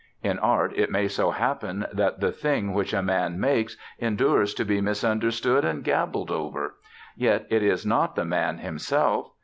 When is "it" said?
0.75-0.89, 7.51-7.61